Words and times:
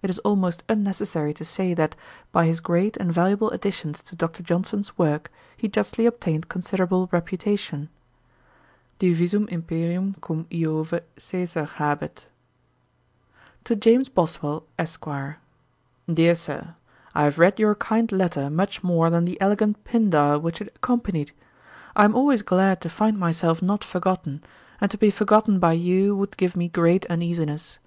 It 0.00 0.10
is 0.10 0.20
almost 0.20 0.62
unnecessary 0.68 1.34
to 1.34 1.44
say, 1.44 1.74
that 1.74 1.96
by 2.30 2.46
his 2.46 2.60
great 2.60 2.96
and 2.98 3.12
valuable 3.12 3.50
additions 3.50 4.00
to 4.04 4.14
Dr. 4.14 4.44
Johnson's 4.44 4.96
work, 4.96 5.28
he 5.56 5.66
justly 5.66 6.06
obtained 6.06 6.48
considerable 6.48 7.08
reputation: 7.10 7.88
'Divisum 9.00 9.48
imperium 9.48 10.14
cum 10.22 10.46
Jove 10.52 11.00
Caesar 11.18 11.64
habet.' 11.64 12.26
'To 13.64 13.74
JAMES 13.74 14.08
BOSWELL, 14.08 14.62
ESQ. 14.78 15.08
'DEAR 16.14 16.34
SIR, 16.36 16.76
'I 17.16 17.24
have 17.24 17.38
read 17.40 17.58
your 17.58 17.74
kind 17.74 18.12
letter 18.12 18.48
much 18.48 18.84
more 18.84 19.10
than 19.10 19.24
the 19.24 19.40
elegant 19.40 19.82
Pindar 19.84 20.38
which 20.40 20.60
it 20.60 20.72
accompanied. 20.76 21.32
I 21.96 22.04
am 22.04 22.14
always 22.14 22.42
glad 22.42 22.80
to 22.82 22.88
find 22.88 23.18
myself 23.18 23.60
not 23.60 23.82
forgotten; 23.82 24.44
and 24.80 24.92
to 24.92 24.96
be 24.96 25.10
forgotten 25.10 25.58
by 25.58 25.72
you 25.72 26.14
would 26.16 26.36
give 26.36 26.54
me 26.54 26.68
great 26.68 27.04
uneasiness. 27.06 27.80